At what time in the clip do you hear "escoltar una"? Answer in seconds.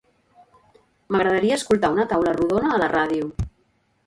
1.61-2.07